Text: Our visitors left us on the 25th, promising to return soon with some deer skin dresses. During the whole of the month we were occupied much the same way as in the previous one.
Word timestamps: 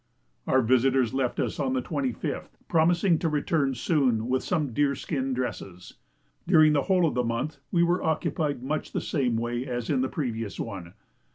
Our 0.47 0.63
visitors 0.63 1.13
left 1.13 1.39
us 1.39 1.59
on 1.59 1.73
the 1.73 1.81
25th, 1.83 2.49
promising 2.67 3.19
to 3.19 3.29
return 3.29 3.75
soon 3.75 4.27
with 4.29 4.41
some 4.41 4.73
deer 4.73 4.95
skin 4.95 5.31
dresses. 5.35 5.97
During 6.47 6.73
the 6.73 6.81
whole 6.81 7.05
of 7.05 7.13
the 7.13 7.23
month 7.23 7.57
we 7.71 7.83
were 7.83 8.01
occupied 8.01 8.63
much 8.63 8.93
the 8.93 8.99
same 9.01 9.37
way 9.37 9.63
as 9.67 9.91
in 9.91 10.01
the 10.01 10.09
previous 10.09 10.59
one. 10.59 10.95